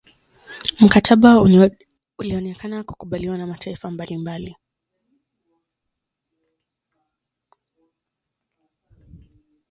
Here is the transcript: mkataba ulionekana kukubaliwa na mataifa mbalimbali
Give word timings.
mkataba 0.79 1.41
ulionekana 2.17 2.83
kukubaliwa 2.83 3.37
na 3.37 3.47
mataifa 3.47 3.91
mbalimbali 3.91 4.57